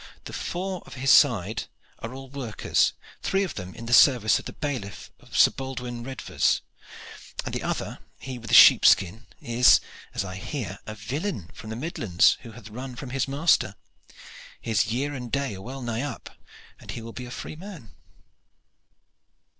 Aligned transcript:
The 0.25 0.33
four 0.33 0.81
on 0.87 0.99
this 0.99 1.11
side 1.11 1.65
are 1.99 2.11
all 2.11 2.27
workers, 2.27 2.93
three 3.21 3.43
of 3.43 3.53
them 3.53 3.75
in 3.75 3.85
the 3.85 3.93
service 3.93 4.39
of 4.39 4.45
the 4.45 4.53
bailiff 4.53 5.11
of 5.19 5.37
Sir 5.37 5.51
Baldwin 5.51 6.03
Redvers, 6.03 6.61
and 7.45 7.53
the 7.53 7.61
other, 7.61 7.99
he 8.17 8.39
with 8.39 8.47
the 8.49 8.55
sheepskin, 8.55 9.27
is, 9.39 9.79
as 10.15 10.25
I 10.25 10.37
hear, 10.37 10.79
a 10.87 10.95
villein 10.95 11.51
from 11.53 11.69
the 11.69 11.75
midlands 11.75 12.39
who 12.41 12.53
hath 12.53 12.69
run 12.69 12.95
from 12.95 13.11
his 13.11 13.27
master. 13.27 13.75
His 14.59 14.87
year 14.87 15.13
and 15.13 15.31
day 15.31 15.53
are 15.53 15.61
well 15.61 15.83
nigh 15.83 16.01
up, 16.01 16.31
when 16.79 16.89
he 16.89 17.03
will 17.03 17.13
be 17.13 17.25
a 17.25 17.29
free 17.29 17.55
man." 17.55 17.91